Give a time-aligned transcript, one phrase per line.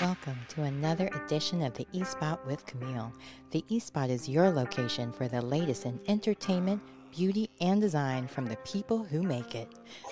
[0.00, 3.12] Welcome to another edition of the eSpot with Camille.
[3.50, 6.80] The eSpot is your location for the latest in entertainment,
[7.10, 9.68] beauty, and design from the people who make it.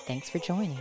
[0.08, 0.80] Thanks for joining.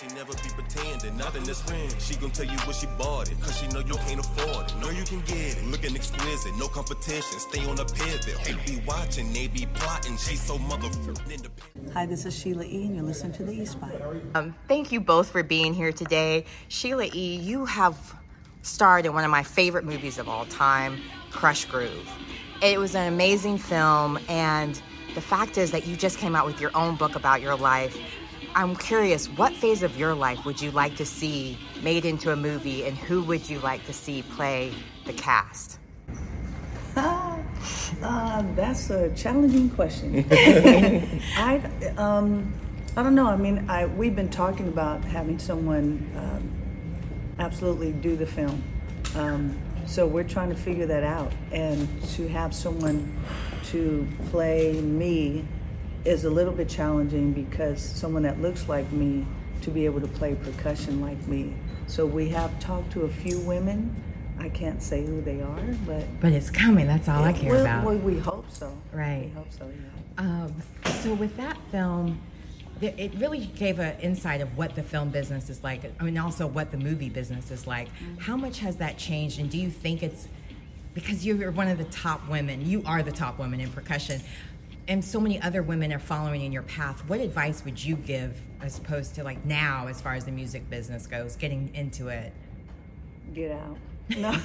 [0.00, 1.14] She never be pretending.
[1.18, 1.94] Nothing that's rent.
[2.00, 3.38] She gon' tell you what she bought it.
[3.42, 4.76] Cause she know you can't afford it.
[4.78, 5.64] Know you can get it.
[5.66, 7.38] Looking exquisite, no competition.
[7.38, 8.24] Stay on the pivot.
[8.46, 10.16] Who be watching, they be plotting.
[10.16, 11.92] She's so motherfucking independent.
[11.92, 13.92] Hi, this is Sheila E., and you're listening to the E Spot.
[14.34, 16.46] Um, thank you both for being here today.
[16.68, 18.14] Sheila E., you have
[18.62, 20.98] starred in one of my favorite movies of all time,
[21.30, 22.08] Krush Groove.
[22.62, 24.80] It was an amazing film, and
[25.14, 27.98] the fact is that you just came out with your own book about your life.
[28.54, 32.36] I'm curious, what phase of your life would you like to see made into a
[32.36, 34.72] movie, and who would you like to see play
[35.06, 35.78] the cast?
[38.02, 40.24] Uh, that's a challenging question.
[40.30, 41.60] I,
[41.98, 42.50] um,
[42.96, 43.26] I don't know.
[43.26, 46.50] I mean, I we've been talking about having someone um,
[47.38, 48.62] absolutely do the film.
[49.14, 53.14] Um, so we're trying to figure that out, and to have someone
[53.64, 55.44] to play me
[56.04, 59.26] is a little bit challenging because someone that looks like me
[59.62, 61.54] to be able to play percussion like me.
[61.86, 63.94] So we have talked to a few women.
[64.38, 67.60] I can't say who they are, but But it's coming, that's all I care well,
[67.60, 67.84] about.
[67.84, 68.74] well, we hope so.
[68.92, 69.24] Right.
[69.24, 69.68] We hope so.
[69.68, 70.22] Yeah.
[70.24, 70.54] Um,
[71.02, 72.18] so with that film,
[72.80, 75.82] it really gave an insight of what the film business is like.
[76.00, 77.88] I mean, also what the movie business is like.
[78.18, 80.28] How much has that changed, and do you think it's
[80.94, 82.66] because you're one of the top women?
[82.66, 84.22] You are the top woman in percussion,
[84.90, 87.08] and so many other women are following in your path.
[87.08, 90.68] What advice would you give, as opposed to like now, as far as the music
[90.68, 92.32] business goes, getting into it?
[93.32, 93.78] Get out.
[94.18, 94.30] No.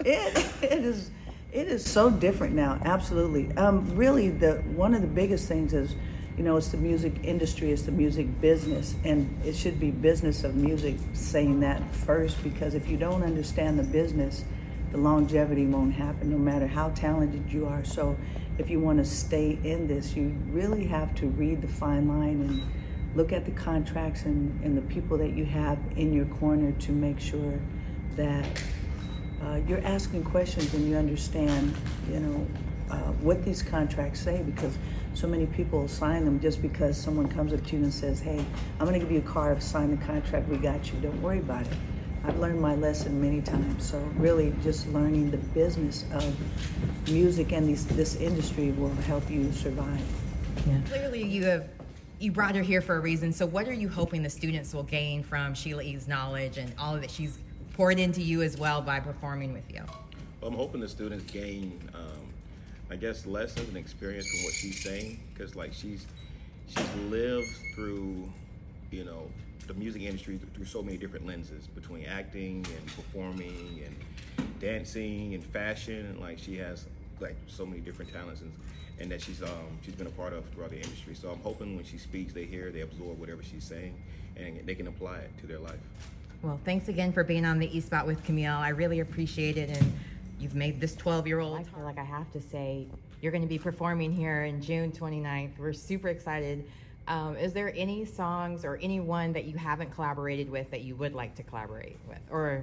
[0.00, 1.10] it, it is
[1.52, 2.80] it is so different now.
[2.82, 3.54] Absolutely.
[3.58, 5.94] Um, really, the one of the biggest things is,
[6.38, 10.44] you know, it's the music industry, it's the music business, and it should be business
[10.44, 14.44] of music saying that first because if you don't understand the business,
[14.92, 17.84] the longevity won't happen no matter how talented you are.
[17.84, 18.16] So,
[18.58, 22.40] if you want to stay in this, you really have to read the fine line
[22.40, 22.62] and
[23.14, 26.92] look at the contracts and, and the people that you have in your corner to
[26.92, 27.58] make sure
[28.16, 28.46] that
[29.42, 31.74] uh, you're asking questions and you understand,
[32.10, 32.46] you know,
[32.90, 34.76] uh, what these contracts say because
[35.14, 38.44] so many people sign them just because someone comes up to you and says, hey,
[38.80, 41.38] I'm going to give you a car, sign the contract, we got you, don't worry
[41.38, 41.76] about it.
[42.28, 46.36] I've learned my lesson many times, so really just learning the business of
[47.10, 50.02] music and these, this industry will help you survive.
[50.66, 50.78] Yeah.
[50.86, 51.70] Clearly, you have
[52.18, 53.32] you brought her here for a reason.
[53.32, 56.96] So, what are you hoping the students will gain from Sheila E's knowledge and all
[56.98, 57.38] that she's
[57.72, 59.80] poured into you as well by performing with you?
[60.42, 62.26] Well, I'm hoping the students gain, um,
[62.90, 66.06] I guess, lessons and experience from what she's saying, because like she's
[66.66, 68.30] she's lived through,
[68.90, 69.30] you know,
[69.68, 75.44] the music industry through so many different lenses between acting and performing and dancing and
[75.44, 76.86] fashion, and like she has
[77.20, 78.52] like so many different talents and
[79.00, 81.14] and that she's um, she's been a part of throughout the industry.
[81.14, 83.94] So I'm hoping when she speaks, they hear, they absorb whatever she's saying,
[84.36, 85.78] and they can apply it to their life.
[86.42, 88.56] Well, thanks again for being on the E Spot with Camille.
[88.56, 89.92] I really appreciate it, and
[90.40, 91.60] you've made this 12 year old.
[91.60, 92.86] I feel like I have to say,
[93.20, 95.58] you're going to be performing here in June 29th.
[95.58, 96.64] We're super excited.
[97.08, 101.14] Um, is there any songs or anyone that you haven't collaborated with that you would
[101.14, 102.62] like to collaborate with, or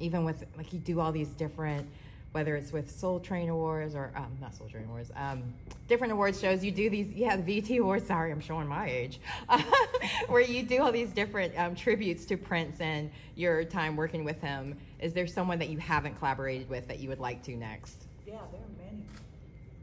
[0.00, 1.86] even with like you do all these different
[2.32, 5.42] whether it's with Soul Train Awards or um, not Soul Train Awards, um,
[5.86, 6.64] different awards shows.
[6.64, 8.06] You do these, yeah, BET Awards.
[8.06, 9.20] Sorry, I'm showing my age,
[10.28, 14.40] where you do all these different um, tributes to Prince and your time working with
[14.40, 14.78] him.
[14.98, 18.06] Is there someone that you haven't collaborated with that you would like to next?
[18.26, 19.02] Yeah, there are many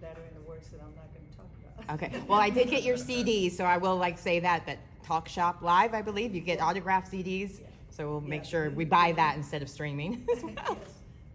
[0.02, 1.46] that are in the works that I'm not going to talk
[1.78, 1.79] about.
[1.92, 2.12] Okay.
[2.28, 5.62] Well, I did get your CD, so I will like say that that Talk Shop
[5.62, 7.62] Live, I believe you get autographed CDs.
[7.90, 10.26] So we'll make sure we buy that instead of streaming.
[10.36, 10.78] as well.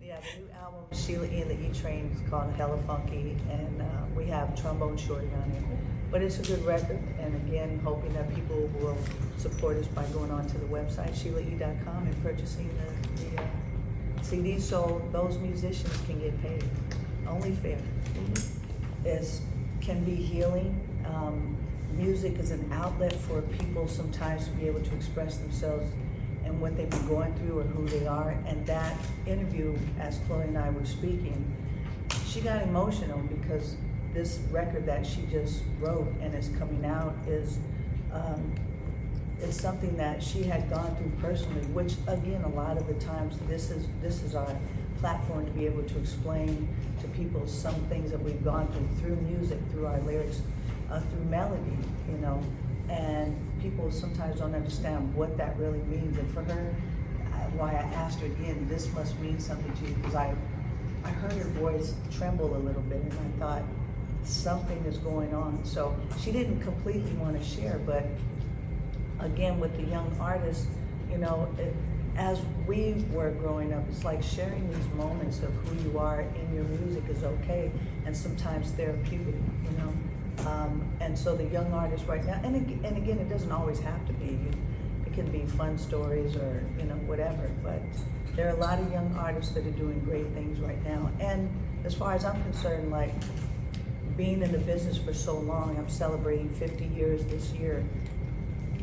[0.00, 1.41] Yeah, the new album, Sheila E.
[1.41, 5.50] and the E Train, is called Hella Funky, and uh, we have Trombone Shorty on
[5.50, 5.64] it.
[6.10, 8.97] But it's a good record, and again, hoping that people will
[9.38, 13.46] support us by going onto the website, SheilaE.com, and purchasing the, the uh,
[14.20, 16.62] CDs so those musicians can get paid.
[17.26, 17.81] Only fair.
[19.05, 19.40] Is
[19.84, 20.81] can be healing.
[21.06, 21.56] Um,
[21.92, 25.90] music is an outlet for people sometimes to be able to express themselves
[26.44, 28.31] and what they've been going through or who they are.
[28.46, 28.96] And that
[29.26, 31.44] interview, as Chloe and I were speaking,
[32.26, 33.76] she got emotional because
[34.12, 37.58] this record that she just wrote and is coming out is
[38.12, 38.54] um,
[39.40, 41.66] is something that she had gone through personally.
[41.66, 44.56] Which again, a lot of the times, this is this is our
[45.05, 46.67] platform to be able to explain
[46.99, 50.41] to people some things that we've gone through through music, through our lyrics,
[50.91, 51.77] uh, through melody,
[52.11, 52.43] you know.
[52.89, 56.17] And people sometimes don't understand what that really means.
[56.17, 56.75] And for her,
[57.35, 60.35] I, why I asked her again, this must mean something to you because I,
[61.05, 63.62] I heard her voice tremble a little bit, and I thought
[64.23, 65.62] something is going on.
[65.67, 68.06] So she didn't completely want to share, but
[69.21, 70.67] again, with the young artists,
[71.11, 71.75] you know, it,
[72.16, 76.55] as we were growing up, it's like sharing these moments of who you are in
[76.55, 77.70] your music is okay,
[78.06, 79.34] and sometimes therapeutic,
[79.64, 80.49] you know.
[80.49, 84.06] Um, and so the young artists right now, and, and again, it doesn't always have
[84.06, 84.38] to be.
[85.06, 87.50] It can be fun stories or you know whatever.
[87.62, 87.82] But
[88.37, 91.10] there are a lot of young artists that are doing great things right now.
[91.20, 91.49] And
[91.84, 93.12] as far as I'm concerned, like
[94.17, 97.84] being in the business for so long, I'm celebrating 50 years this year.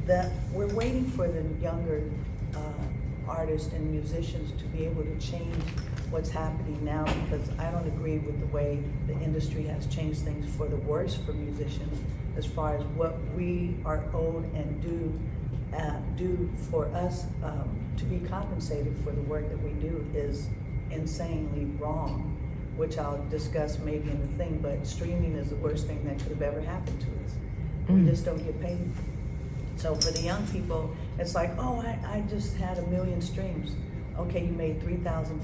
[0.06, 2.04] That we're waiting for the younger
[3.32, 5.56] artists and musicians to be able to change
[6.10, 10.54] what's happening now because I don't agree with the way the industry has changed things
[10.56, 11.98] for the worse for musicians
[12.38, 15.20] as far as what we are owed and do
[15.78, 20.50] uh, do for us um, to be compensated for the work that we do is
[20.92, 22.38] insanely wrong,
[22.76, 26.30] which I'll discuss maybe in the thing, but streaming is the worst thing that could
[26.30, 27.36] have ever happened to us.
[27.88, 28.04] Mm.
[28.04, 28.80] We just don't get paid.
[29.82, 33.72] So for the young people, it's like, oh, I, I just had a million streams.
[34.16, 35.42] Okay, you made $3,500.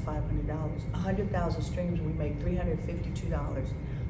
[0.48, 3.31] 100,000 streams, we make $352.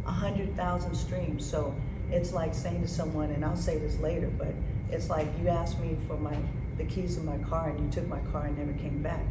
[0.04, 1.50] 100,000 streams.
[1.50, 1.74] So
[2.12, 4.54] it's like saying to someone, and I'll say this later, but
[4.92, 6.36] it's like you asked me for my
[6.78, 9.24] the keys to my car and you took my car and never came back.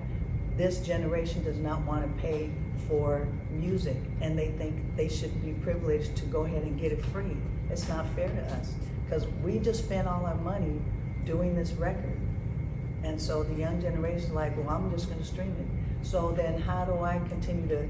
[0.56, 2.50] This generation does not want to pay
[2.88, 7.04] for music and they think they should be privileged to go ahead and get it
[7.04, 7.37] free.
[7.70, 8.72] It's not fair to us
[9.06, 10.81] because we just spent all our money
[11.25, 12.19] doing this record.
[13.03, 16.06] And so the young generation is like, well, I'm just going to stream it.
[16.06, 17.88] So then how do I continue to,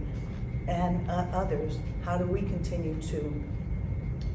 [0.69, 3.45] and uh, others, how do we continue to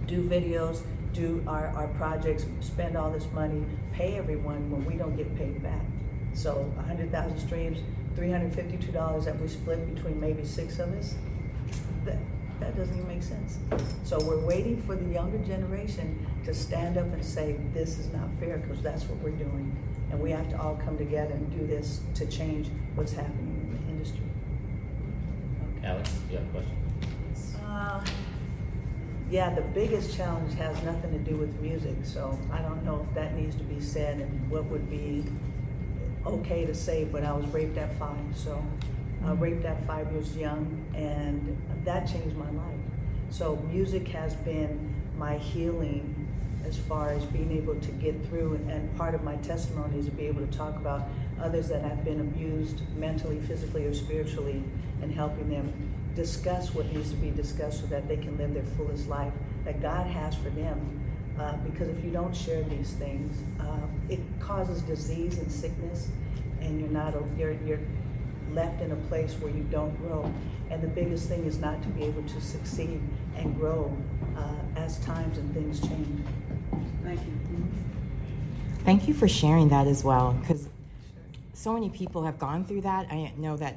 [0.08, 0.82] do videos,
[1.14, 3.64] do our, our projects, spend all this money,
[3.94, 5.82] pay everyone when we don't get paid back?
[6.34, 7.80] So 100,000 streams,
[8.16, 11.16] $352 that we split between maybe six of us,
[12.62, 13.58] that doesn't even make sense.
[14.04, 18.30] So we're waiting for the younger generation to stand up and say, this is not
[18.40, 19.76] fair, because that's what we're doing.
[20.12, 23.86] And we have to all come together and do this to change what's happening in
[23.86, 24.24] the industry.
[25.78, 25.88] Okay.
[25.88, 26.78] Alex, you have a question?
[27.66, 28.06] Uh,
[29.30, 33.16] yeah, the biggest challenge has nothing to do with music, so I don't know if
[33.16, 35.24] that needs to be said and what would be
[36.26, 38.64] okay to say, but I was raped at five, so
[39.26, 42.80] uh, raped at five years young, and that changed my life.
[43.30, 46.28] So music has been my healing
[46.66, 48.56] as far as being able to get through.
[48.70, 51.08] And part of my testimony is to be able to talk about
[51.42, 54.64] others that have been abused mentally, physically, or spiritually,
[55.02, 55.72] and helping them
[56.16, 59.34] discuss what needs to be discussed so that they can live their fullest life
[59.66, 61.00] that God has for them.
[61.40, 66.10] Uh, because if you don't share these things, uh, it causes disease and sickness,
[66.60, 67.80] and you're not you're you're
[68.54, 70.32] left in a place where you don't grow.
[70.70, 73.02] And the biggest thing is not to be able to succeed
[73.36, 73.96] and grow
[74.38, 76.26] uh, as times and things change.
[77.04, 77.34] Thank you.
[77.34, 78.84] Mm-hmm.
[78.86, 80.68] Thank you for sharing that as well, because
[81.54, 83.08] so many people have gone through that.
[83.12, 83.76] I know that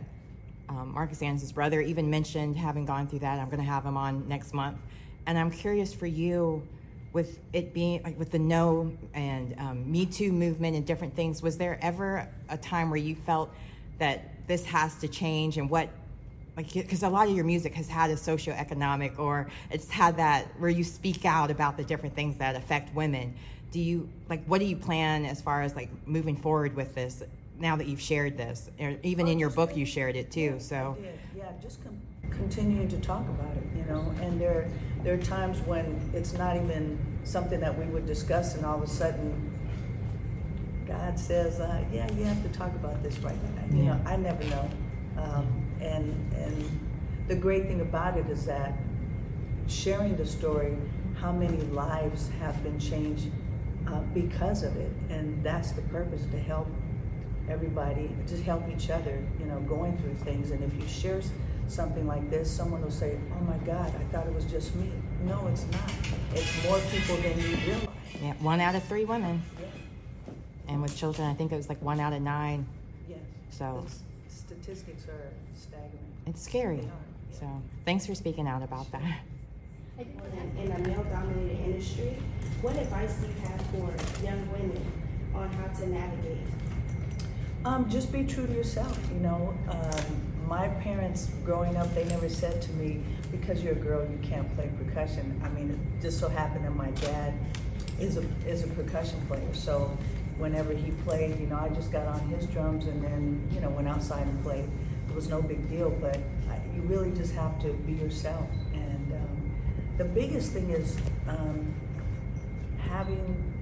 [0.69, 3.39] um, Marcus Anderson's brother even mentioned having gone through that.
[3.39, 4.79] I'm going to have him on next month,
[5.27, 6.67] and I'm curious for you,
[7.13, 11.43] with it being like with the No and um, Me Too movement and different things.
[11.43, 13.51] Was there ever a time where you felt
[13.99, 15.89] that this has to change, and what
[16.57, 20.47] like because a lot of your music has had a socioeconomic or it's had that
[20.59, 23.35] where you speak out about the different things that affect women.
[23.73, 27.23] Do you like what do you plan as far as like moving forward with this
[27.59, 28.71] now that you've shared this?
[28.79, 30.97] Or even in your book you shared it too so.
[31.37, 34.15] Yeah just com- continuing to talk about it you know?
[34.21, 34.71] And there
[35.03, 38.83] there are times when it's not even something that we would discuss and all of
[38.83, 39.54] a sudden
[40.87, 43.95] god says uh, yeah you have to talk about this right now you yeah.
[43.95, 44.71] know i never know
[45.17, 45.47] um,
[45.81, 46.81] and and
[47.29, 48.75] the great thing about it is that
[49.67, 50.77] sharing the story,
[51.17, 53.29] how many lives have been changed
[53.87, 56.69] uh, because of it, and that's the purpose to help
[57.49, 60.51] everybody, to help each other, you know, going through things.
[60.51, 61.21] And if you share
[61.67, 64.91] something like this, someone will say, "Oh my God, I thought it was just me."
[65.25, 65.91] No, it's not.
[66.35, 67.89] It's more people than you realize.
[68.23, 69.43] Yeah, one out of three women.
[69.61, 69.64] Yeah.
[70.69, 72.67] And with children, I think it was like one out of nine.
[73.09, 73.19] Yes.
[73.51, 76.13] So the statistics are staggering.
[76.27, 76.89] it's scary.
[77.39, 77.47] So
[77.85, 79.03] thanks for speaking out about that.
[79.99, 82.17] In a male-dominated industry,
[82.63, 84.93] what advice do you have for young women
[85.35, 86.39] on how to navigate?
[87.65, 88.99] Um, just be true to yourself.
[89.13, 93.77] You know, um, my parents growing up, they never said to me, because you're a
[93.77, 95.41] girl, you can't play percussion.
[95.45, 97.35] I mean, it just so happened that my dad
[98.01, 99.55] is a is a percussion player.
[99.55, 99.97] So
[100.39, 103.71] whenever he played, you know, I just got on his drums and then you know
[103.71, 104.65] went outside and played.
[105.09, 106.19] It was no big deal, but
[106.51, 108.49] I, you really just have to be yourself.
[108.73, 109.51] And um,
[109.97, 110.97] the biggest thing is
[111.29, 111.73] um,
[112.89, 113.53] having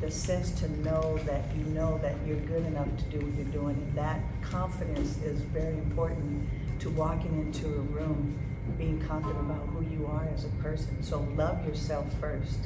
[0.00, 3.52] the sense to know that you know that you're good enough to do what you're
[3.52, 3.76] doing.
[3.76, 6.48] And that confidence is very important
[6.80, 8.38] to walking into a room
[8.76, 11.02] being confident about who you are as a person.
[11.02, 12.58] So love yourself first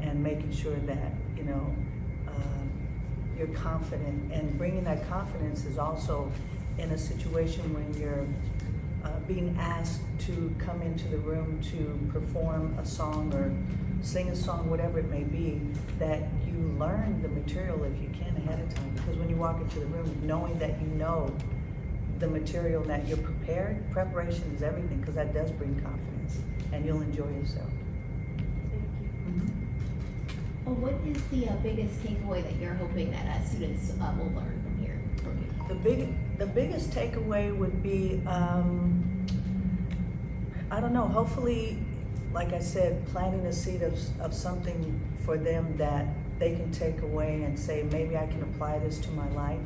[0.00, 1.74] and making sure that, you know,
[3.38, 4.32] you're confident.
[4.32, 6.30] And bringing that confidence is also
[6.78, 8.26] in a situation when you're
[9.04, 13.54] uh, being asked to come into the room to perform a song or
[14.02, 15.60] sing a song, whatever it may be,
[15.98, 18.90] that you learn the material if you can ahead of time.
[18.94, 21.32] Because when you walk into the room, knowing that you know
[22.18, 26.40] the material that you're prepared, preparation is everything because that does bring confidence
[26.72, 27.70] and you'll enjoy yourself.
[30.68, 34.30] Well, what is the uh, biggest takeaway that you're hoping that uh, students uh, will
[34.32, 35.00] learn from here?
[35.66, 39.26] The big, the biggest takeaway would be, um,
[40.70, 41.78] I don't know, hopefully,
[42.34, 46.06] like I said, planting a seed of, of something for them that
[46.38, 49.60] they can take away and say, maybe I can apply this to my life.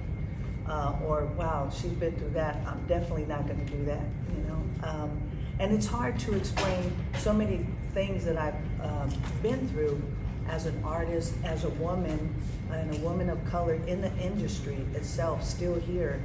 [0.69, 2.65] Uh, or wow, she's been through that.
[2.65, 4.05] I'm definitely not going to do that.
[4.37, 5.21] You know, um,
[5.59, 10.01] and it's hard to explain so many things that I've um, been through
[10.49, 12.35] as an artist, as a woman,
[12.71, 16.21] and a woman of color in the industry itself, still here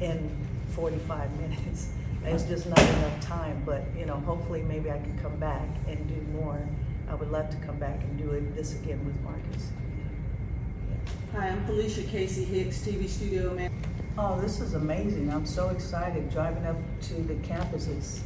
[0.00, 0.30] in
[0.70, 1.88] 45 minutes.
[2.24, 6.06] It's just not enough time, but you know, hopefully maybe I can come back and
[6.08, 6.60] do more.
[7.08, 9.70] I would love to come back and do it this again with Marcus.
[11.32, 13.70] Hi, I'm Felicia Casey Hicks, TV studio man.
[14.18, 15.32] Oh, this is amazing.
[15.32, 18.20] I'm so excited driving up to the campuses.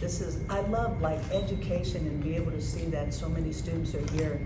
[0.00, 3.94] This is, I love like education and be able to see that so many students
[3.94, 4.40] are here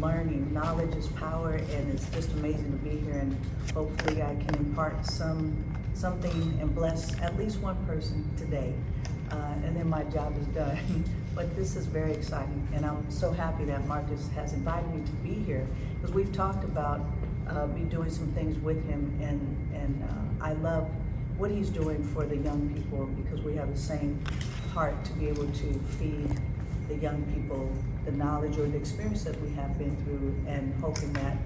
[0.00, 0.52] learning.
[0.52, 3.36] Knowledge is power and it's just amazing to be here and
[3.74, 5.64] hopefully I can impart some
[5.94, 8.72] something and bless at least one person today.
[9.30, 11.04] Uh, and then my job is done.
[11.34, 15.12] but this is very exciting and I'm so happy that Marcus has invited me to
[15.12, 17.00] be here because we've talked about
[17.48, 19.40] uh, be doing some things with him, and
[19.74, 20.88] and uh, I love
[21.36, 24.22] what he's doing for the young people because we have the same
[24.74, 26.40] heart to be able to feed
[26.88, 27.70] the young people
[28.04, 31.36] the knowledge or the experience that we have been through, and hoping that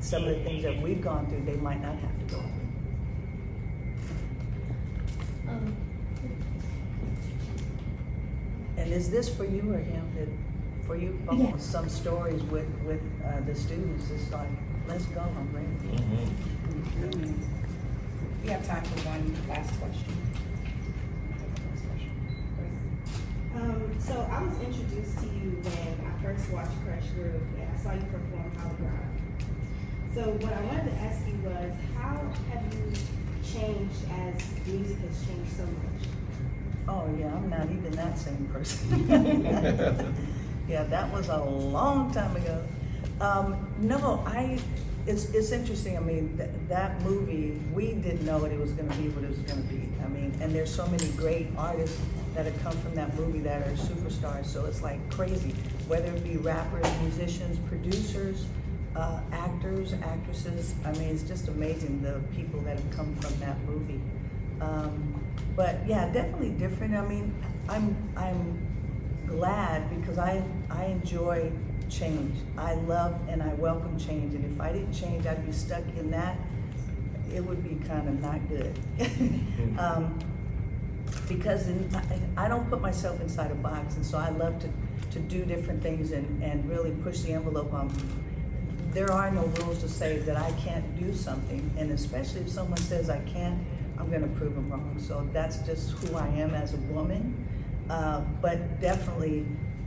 [0.00, 2.50] some of the things that we've gone through, they might not have to go through.
[5.48, 5.76] Um,
[8.76, 10.04] And is this for you or him?
[10.18, 10.28] That
[10.86, 11.18] for you?
[11.32, 11.56] Yeah.
[11.56, 14.10] Some stories with with uh, the students.
[14.10, 14.48] It's like,
[14.88, 15.20] let's go.
[15.20, 15.68] I'm ready.
[15.96, 17.32] Mm-hmm.
[18.42, 20.43] We have time for one last question.
[23.64, 27.76] Um, so I was introduced to you when I first watched Krush Groove and I
[27.82, 29.48] saw you perform Holly Rock.
[30.14, 32.20] So what I wanted to ask you was, how
[32.52, 32.92] have you
[33.42, 36.08] changed as music has changed so much?
[36.88, 39.08] Oh yeah, I'm not even that same person.
[40.68, 42.62] yeah, that was a long time ago.
[43.22, 44.58] Um, no, I.
[45.06, 45.96] It's it's interesting.
[45.96, 49.24] I mean, th- that movie we didn't know what it was going to be, what
[49.24, 49.88] it was going to be.
[50.04, 51.98] I mean, and there's so many great artists
[52.34, 54.46] that have come from that movie that are superstars.
[54.46, 55.54] So it's like crazy.
[55.86, 58.46] Whether it be rappers, musicians, producers,
[58.96, 60.74] uh, actors, actresses.
[60.84, 64.00] I mean, it's just amazing the people that have come from that movie.
[64.60, 65.24] Um,
[65.56, 66.94] but yeah, definitely different.
[66.94, 67.34] I mean,
[67.68, 68.58] I'm I'm
[69.26, 71.50] glad because I I enjoy
[71.88, 72.36] change.
[72.56, 74.34] I love and I welcome change.
[74.34, 76.36] And if I didn't change, I'd be stuck in that.
[77.32, 78.78] It would be kind of not good.
[79.78, 80.18] um,
[81.28, 81.88] because in,
[82.36, 84.68] I, don't put myself inside a box, and so I love to
[85.12, 87.92] to do different things and and really push the envelope on.
[88.92, 92.78] There are no rules to say that I can't do something, and especially if someone
[92.78, 93.58] says I can't,
[93.98, 94.96] I'm going to prove them wrong.
[94.98, 97.44] So that's just who I am as a woman.
[97.90, 99.44] Uh, but definitely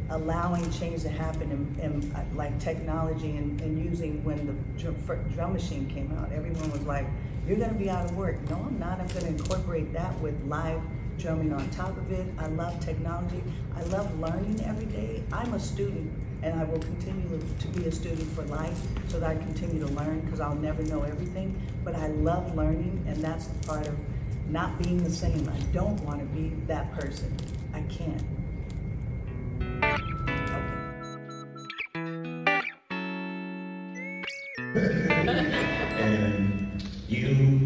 [0.10, 4.96] allowing change to happen and, and uh, like technology and, and, using when the drum,
[5.34, 7.06] drum machine came out, everyone was like,
[7.48, 8.38] you're going to be out of work.
[8.50, 9.00] No, I'm not.
[9.00, 10.82] I'm going to incorporate that with live
[11.18, 12.28] drumming on top of it.
[12.38, 13.44] I love technology.
[13.76, 15.24] I love learning every day.
[15.32, 16.12] I'm a student
[16.44, 19.92] and I will continue to be a student for life so that I continue to
[19.94, 21.60] learn because I'll never know everything.
[21.84, 23.98] But I love learning, and that's the part of
[24.50, 25.50] not being the same.
[25.50, 27.36] I don't want to be that person.
[27.74, 28.22] I can't.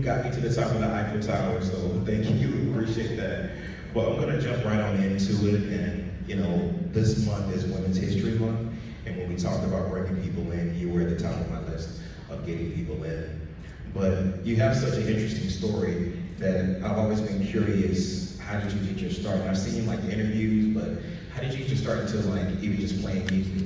[0.01, 2.71] Got me to the top of the Eiffel Tower, so thank you.
[2.71, 3.51] Appreciate that.
[3.93, 5.79] But I'm to jump right on into it.
[5.79, 8.73] And, you know, this month is Women's History Month.
[9.05, 11.59] And when we talked about bringing people in, you were at the top of my
[11.67, 13.47] list of getting people in.
[13.93, 18.39] But you have such an interesting story that I've always been curious.
[18.39, 19.37] How did you get your start?
[19.37, 21.03] And I've seen like interviews, but
[21.33, 23.60] how did you get your start into like even just playing music?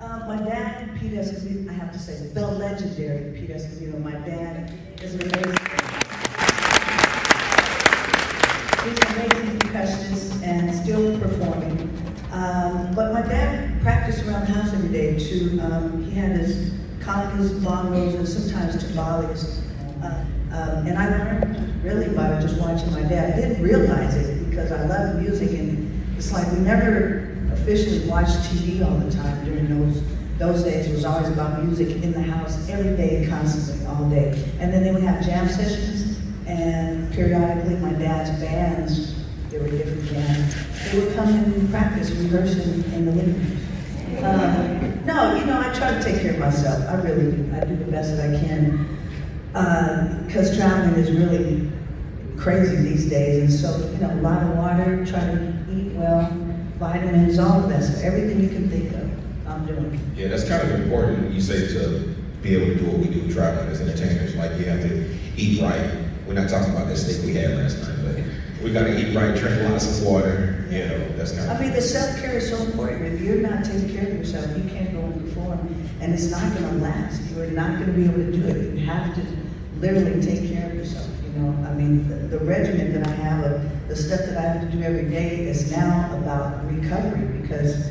[0.00, 4.02] Uh, my dad, Pete Escobedo, I have to say, the legendary Pete Escobedo.
[4.02, 5.58] My dad is amazing.
[8.82, 11.90] He's an amazing percussionist and still performing.
[12.32, 15.60] Um, but my dad practiced around the house every day too.
[15.60, 19.60] Um, he had his congas, bongos, and sometimes timbales.
[20.02, 23.34] Uh, um, and I learned really by just watching my dad.
[23.34, 27.19] I didn't realize it because I love music and it's like we never
[27.62, 30.02] officially watched TV all the time during those
[30.38, 30.86] those days.
[30.86, 34.32] It was always about music in the house every day, constantly, all day.
[34.58, 39.14] And then they would have jam sessions, and periodically my dad's bands,
[39.50, 40.54] there were different bands,
[40.90, 44.24] they would come and practice, rehearse in, in the living room.
[44.24, 46.84] Uh, no, you know, I try to take care of myself.
[46.88, 47.54] I really do.
[47.54, 48.96] I do the best that I can.
[50.26, 51.70] Because uh, traveling is really
[52.36, 53.42] crazy these days.
[53.42, 56.39] And so, you know, a lot of water, try to eat well,
[56.80, 60.00] vitamins, all of that stuff, everything you can think of, I'm doing.
[60.16, 61.32] Yeah, that's kind of important.
[61.32, 64.64] You say to be able to do what we do traveling as entertainers, like you
[64.64, 66.06] have to eat right.
[66.26, 69.14] We're not talking about that steak we had last night, but we got to eat
[69.14, 70.66] right, drink lots of water.
[70.70, 71.56] You know, that's kind of.
[71.56, 73.14] I mean, the self care is so important.
[73.14, 75.58] If you're not taking care of yourself, you can't go and perform,
[76.00, 77.20] and it's not going to last.
[77.32, 78.78] You're not going to be able to do it.
[78.78, 79.26] You have to
[79.80, 81.08] literally take care of yourself.
[81.40, 84.70] Know, I mean, the, the regimen that I have, of the stuff that I have
[84.70, 87.90] to do every day is now about recovery because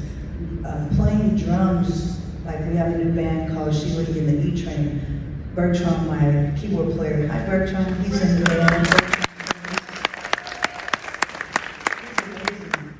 [0.63, 5.01] uh, playing drums, like we have a new band called Sheila in the E Train.
[5.56, 8.88] Bertram, my keyboard player, hi Bertram, he's in the band.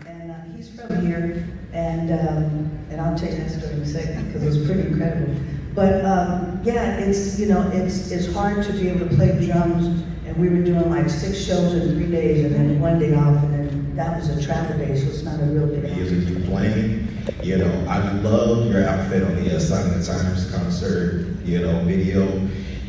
[0.08, 3.86] And uh, he's from here, and um, and I'll tell you that story in a
[3.86, 5.36] second because it was pretty incredible.
[5.76, 10.04] But um, yeah, it's you know it's it's hard to be able to play drums,
[10.26, 13.44] and we were doing like six shows in three days, and then one day off,
[13.44, 15.94] and then that was a travel day, so it's not a real day.
[15.96, 17.08] Music you playing,
[17.44, 21.84] you know, I love your outfit on the uh, of the Times concert, you know,
[21.84, 22.28] video,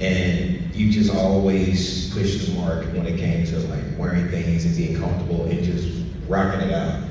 [0.01, 4.77] and you just always pushed the mark when it came to like wearing things and
[4.77, 7.03] being comfortable and just rocking it out.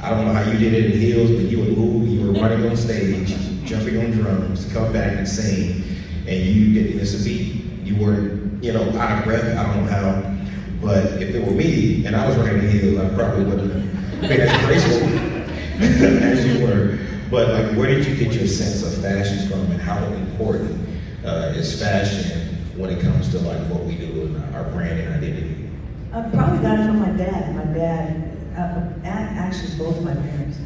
[0.00, 2.40] I don't know how you did it in heels, but you would move, you were
[2.40, 3.34] running on stage,
[3.68, 5.84] jumping on drums, come back and sing,
[6.26, 7.64] and you didn't miss a beat.
[7.84, 10.36] You weren't, you know, out of breath, I don't know how,
[10.80, 14.20] but if it were me and I was running in heels, I probably wouldn't have
[14.22, 15.02] been as graceful
[16.24, 16.98] as you were.
[17.30, 20.88] But like, where did you get your sense of fashion from and how important
[21.26, 25.14] uh, is fashion when it comes to like what we do and our brand and
[25.14, 25.68] identity?
[26.14, 27.54] I probably got it from my dad.
[27.54, 30.58] My dad, uh, actually both my parents.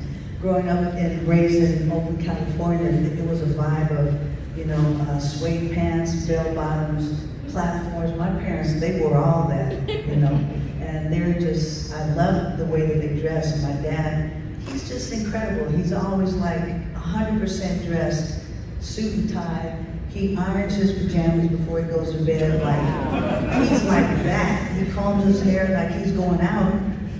[0.42, 5.20] Growing up and raised in Oakland, California, it was a vibe of, you know, uh,
[5.20, 8.18] suede pants, bell bottoms, platforms.
[8.18, 10.34] My parents, they wore all that, you know,
[10.80, 13.62] and they're just, I love the way that they dress.
[13.62, 14.32] My dad,
[14.66, 15.70] he's just incredible.
[15.70, 18.42] He's always like 100% dressed,
[18.80, 19.78] suit and tie.
[20.10, 22.60] He irons his pajamas before he goes to bed.
[22.60, 24.72] Like he's like that.
[24.72, 26.74] He combs his hair like he's going out,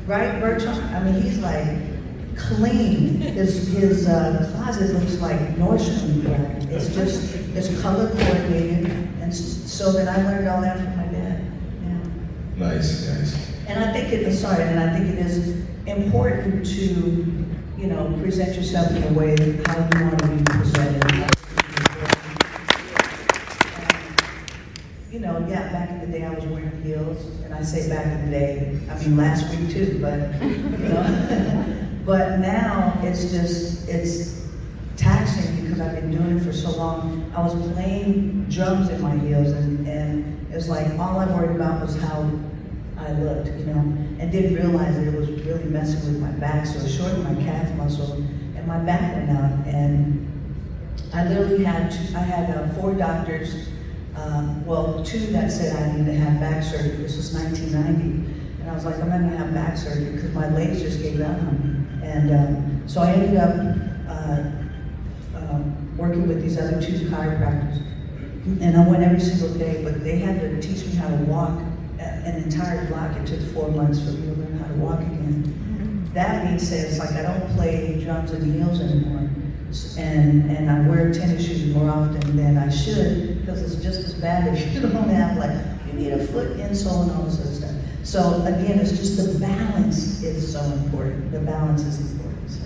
[0.08, 0.76] right, Bertram?
[0.92, 1.91] I mean, he's like
[2.36, 3.20] clean.
[3.20, 6.24] His his uh, closet looks like Nordstrom.
[6.24, 6.76] Yeah.
[6.76, 8.86] It's just it's color coordinated,
[9.20, 11.44] and so that I learned all that from my dad.
[11.82, 12.66] Yeah.
[12.66, 13.52] Nice, nice.
[13.66, 14.32] And I think it.
[14.34, 17.46] Sorry, and I think it is important to,
[17.78, 21.02] you know, present yourself in a way that how you want to be presented.
[25.10, 28.06] you know, yeah, back in the day I was wearing heels, and I say back
[28.06, 31.88] in the day, I mean last week too, but you know.
[32.04, 34.46] but now it's just it's
[34.96, 37.32] taxing because I've been doing it for so long.
[37.36, 41.56] I was playing drums in my heels, and and it was like all I worried
[41.56, 42.30] about was how
[42.98, 43.80] I looked, you know,
[44.20, 46.66] and didn't realize that it was really messing with my back.
[46.66, 50.28] So it shortened my calf muscle, and my back went out, and
[51.12, 53.68] I literally had two, I had uh, four doctors
[54.14, 56.96] um, well, two that said I needed to have back surgery.
[56.96, 58.60] This was 1990.
[58.60, 61.20] And I was like, I'm not gonna have back surgery because my legs just gave
[61.20, 61.71] out on me.
[62.02, 63.54] And um, so I ended up
[64.08, 67.80] uh, um, working with these other two chiropractors.
[68.60, 71.60] And I went every single day, but they had to teach me how to walk
[71.98, 73.16] an entire block.
[73.16, 76.10] It took four months for me to learn how to walk again.
[76.12, 79.30] That being said, it's like I don't play drums and heels anymore
[79.96, 84.14] and and I wear tennis shoes more often than I should because it's just as
[84.14, 87.51] bad if you don't have like you need a foot insole and all this.
[88.04, 91.30] So again, it's just the balance is so important.
[91.30, 92.50] The balance is important.
[92.50, 92.64] So.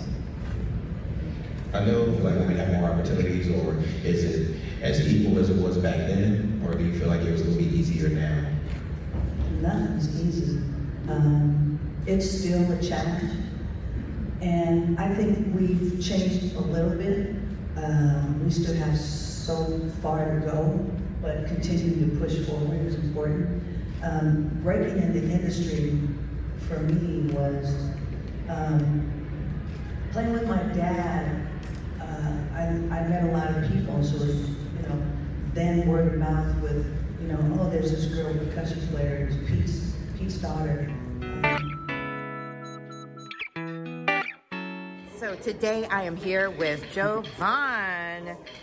[1.74, 5.76] I know, like women have more opportunities, or is it as equal as it was
[5.76, 8.46] back then, or do you feel like it was a little bit easier now?
[9.60, 10.58] Nothing's easy.
[11.08, 13.30] Um, it's still a challenge.
[14.40, 17.36] And I think we've changed a little bit.
[17.76, 23.62] Um, we still have so far to go, but continuing to push forward is important.
[24.02, 25.98] Um, breaking in the industry
[26.68, 27.90] for me was
[28.48, 29.10] um,
[30.12, 31.46] playing with my dad.
[32.00, 35.02] Uh, I, I met a lot of people, so you know,
[35.54, 36.86] then word of mouth with,
[37.20, 40.92] you know, oh, there's this girl percussion player, it's Pete's, Pete's daughter.
[45.18, 46.84] So today I am here with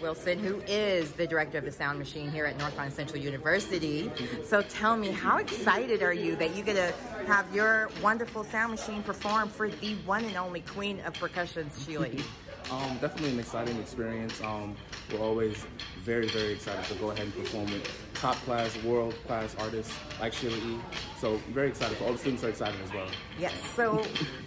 [0.01, 4.11] Wilson, who is the director of the Sound Machine here at North Carolina Central University.
[4.45, 6.93] So tell me, how excited are you that you get to
[7.25, 12.07] have your wonderful Sound Machine perform for the one and only queen of percussion, Sheila
[12.07, 12.23] E?
[12.71, 14.41] Um, definitely an exciting experience.
[14.41, 14.75] Um,
[15.11, 15.65] we're always
[16.01, 20.33] very, very excited to go ahead and perform with top class, world class artists like
[20.33, 20.79] Sheila E.
[21.19, 21.97] So very excited.
[22.01, 23.07] All the students are excited as well.
[23.37, 23.53] Yes.
[23.75, 24.03] So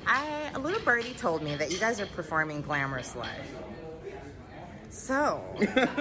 [0.07, 3.53] I, a little birdie told me that you guys are performing Glamorous Life.
[4.97, 5.45] So,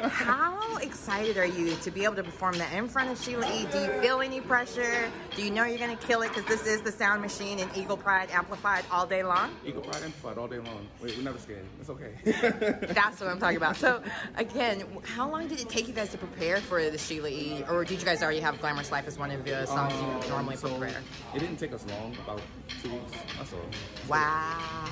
[0.10, 3.68] how excited are you to be able to perform that in front of Sheila E?
[3.72, 5.12] Do you feel any pressure?
[5.36, 7.70] Do you know you're going to kill it because this is the sound machine and
[7.76, 9.52] Eagle Pride amplified all day long?
[9.66, 10.88] Eagle Pride amplified all day long.
[11.04, 11.66] Wait, we're never scared.
[11.82, 12.14] It's okay.
[12.94, 13.76] That's what I'm talking about.
[13.76, 14.02] So,
[14.38, 17.66] again, how long did it take you guys to prepare for the Sheila E?
[17.70, 20.30] Or did you guys already have Glamorous Life as one of the songs um, you
[20.30, 21.02] normally so prepare?
[21.36, 22.42] It didn't take us long, about
[22.82, 23.12] two weeks.
[23.38, 23.60] That's all.
[24.08, 24.86] Wow.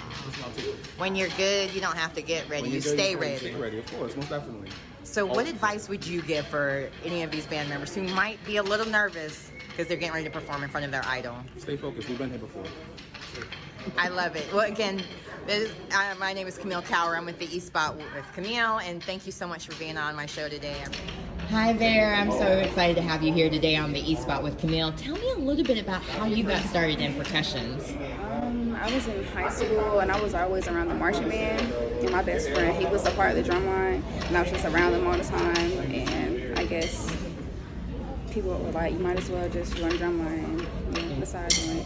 [0.98, 2.70] When you're good, you don't have to get ready.
[2.70, 3.38] You stay you ready.
[3.38, 4.70] Stay ready, course, most definitely.
[5.04, 8.58] So, what advice would you give for any of these band members who might be
[8.58, 11.36] a little nervous because they're getting ready to perform in front of their idol?
[11.58, 12.10] Stay focused.
[12.10, 12.64] We've been here before.
[13.98, 14.46] I love it.
[14.54, 15.04] Well, again,
[15.46, 17.18] this, uh, my name is Camille Kauer.
[17.18, 20.16] I'm with the East Spot with Camille, and thank you so much for being on
[20.16, 20.84] my show today.
[21.50, 22.16] Hi there.
[22.16, 24.94] I'm so excited to have you here today on the East Spot with Camille.
[24.94, 27.94] Tell me a little bit about how you got started in percussions.
[28.84, 31.72] I was in high school and I was always around the marching band.
[32.02, 34.52] And my best friend, he was a part of the drum line, and I was
[34.52, 35.72] just around them all the time.
[35.94, 37.10] And I guess
[38.32, 41.78] people were like, you might as well just run drum line you know, besides doing
[41.78, 41.86] it.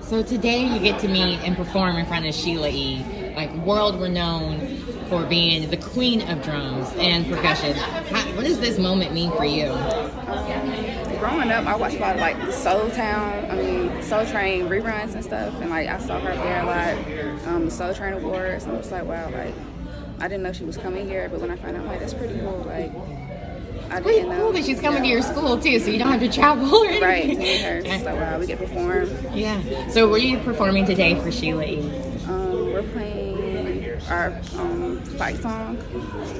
[0.00, 3.04] So today you get to meet and perform in front of Sheila E.,
[3.36, 7.74] like world renowned for being the queen of drums and percussion.
[7.74, 9.66] How, what does this moment mean for you?
[9.66, 13.71] Um, growing up, I watched a lot of like Soul Town, I mean
[14.02, 17.94] Soul Train reruns and stuff, and like I saw her there a lot, um, Soul
[17.94, 19.54] Train Awards, and I was like, wow, like
[20.20, 22.38] I didn't know she was coming here, but when I found out, like that's pretty
[22.40, 22.92] cool, like.
[23.90, 24.44] I Pretty didn't know.
[24.44, 26.86] cool that she's coming to your school too, so you don't have to travel or
[26.86, 27.02] anything.
[27.02, 27.98] Right, to meet her.
[27.98, 29.10] So wow, we get to perform.
[29.34, 29.88] Yeah.
[29.88, 31.80] So were you performing today for Sheila E?
[32.26, 35.76] Um, we're playing our um, fight song,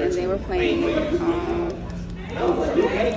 [0.01, 0.85] and then we're playing
[1.21, 1.69] um,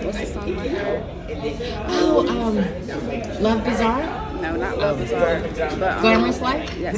[0.04, 1.86] what's the song her?
[1.88, 4.15] Oh, um, Love Bizarre?
[4.42, 6.70] No, not Love Bizarre, but um, Glamorous Life?
[6.70, 6.92] Song, yeah.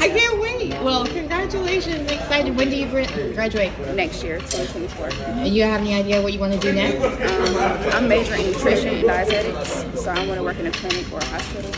[0.00, 0.70] I can't wait.
[0.82, 2.10] Well, congratulations.
[2.10, 2.56] Excited.
[2.56, 3.72] When do you gra- graduate?
[3.94, 5.10] Next year, 2024.
[5.44, 7.02] And you have any idea what you want to do next?
[7.04, 11.10] Um, I'm majoring in nutrition and dietetics, so I want to work in a clinic
[11.12, 11.70] or a hospital.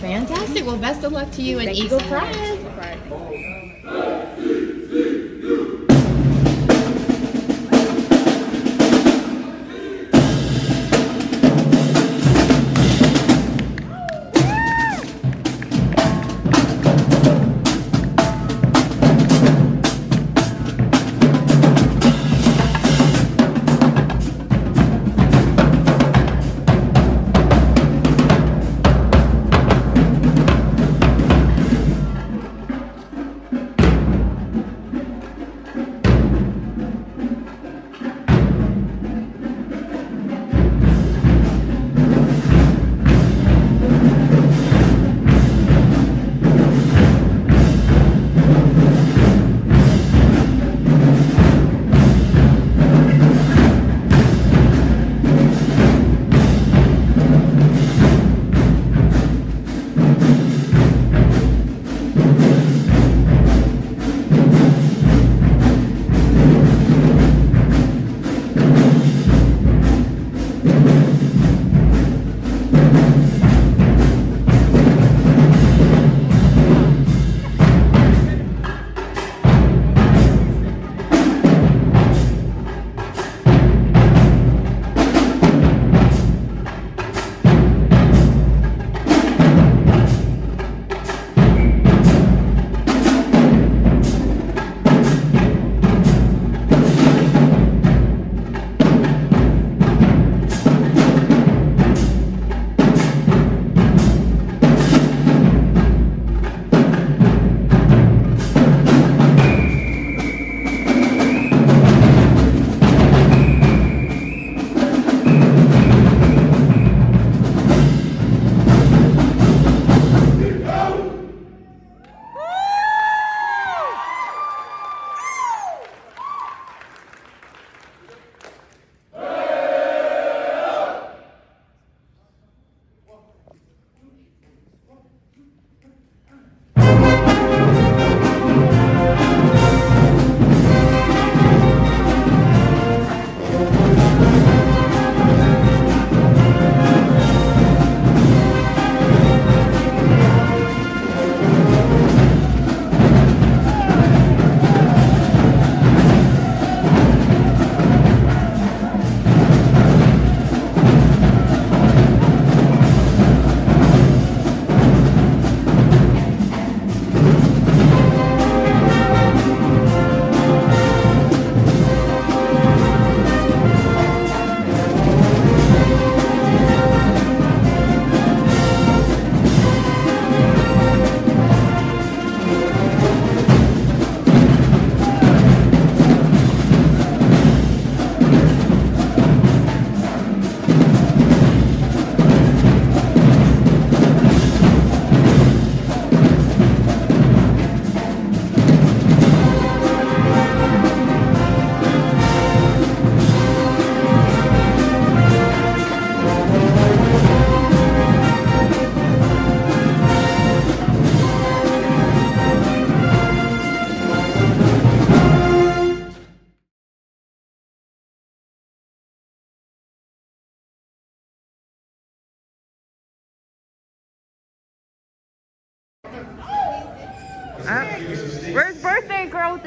[0.00, 0.64] Fantastic.
[0.64, 2.08] Well, best of luck to you and Thank you Eagle so.
[2.08, 2.58] Pride.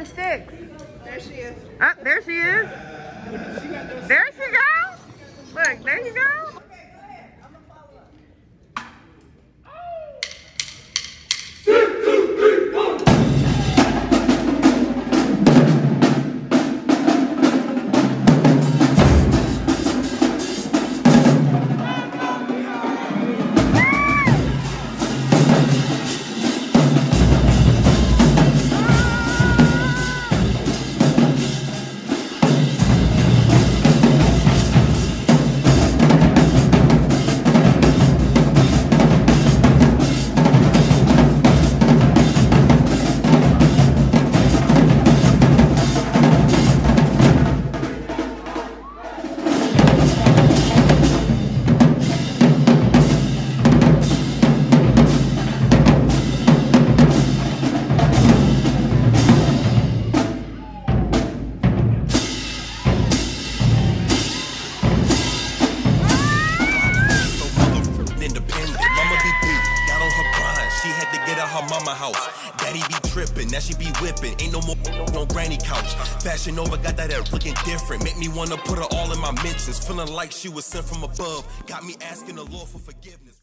[0.04, 0.54] The sticks?
[1.04, 1.56] There she is.
[1.80, 2.70] Up there she is.
[4.08, 5.00] There she goes.
[5.54, 6.62] Look, there you go.
[76.44, 78.04] Fashion over, got that air looking different.
[78.04, 79.80] Make me wanna put her all in my mentions.
[79.88, 81.48] Feeling like she was sent from above.
[81.68, 83.40] Got me asking the Lord for forgiveness.